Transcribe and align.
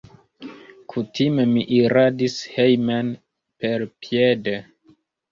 Kutime 0.93 1.43
mi 1.49 1.65
iradis 1.79 2.37
hejmen 2.53 3.11
perpiede. 3.65 4.55